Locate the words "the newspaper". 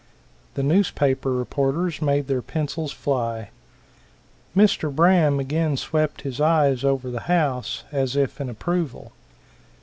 0.55-1.31